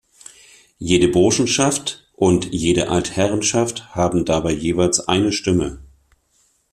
[0.79, 5.79] Jede Burschenschaft und jede Altherrenschaft haben dabei jeweils eine Stimme.